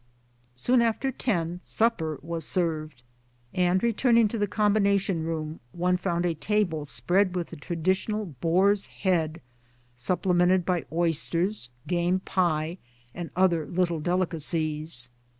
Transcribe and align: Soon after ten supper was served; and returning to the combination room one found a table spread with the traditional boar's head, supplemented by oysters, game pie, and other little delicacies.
Soon 0.55 0.81
after 0.81 1.11
ten 1.11 1.59
supper 1.61 2.17
was 2.23 2.43
served; 2.43 3.03
and 3.53 3.83
returning 3.83 4.27
to 4.29 4.39
the 4.39 4.47
combination 4.47 5.23
room 5.23 5.59
one 5.73 5.95
found 5.95 6.25
a 6.25 6.33
table 6.33 6.85
spread 6.85 7.35
with 7.35 7.49
the 7.51 7.55
traditional 7.55 8.25
boar's 8.41 8.87
head, 8.87 9.41
supplemented 9.93 10.65
by 10.65 10.85
oysters, 10.91 11.69
game 11.85 12.19
pie, 12.19 12.79
and 13.13 13.29
other 13.35 13.67
little 13.67 13.99
delicacies. 13.99 15.11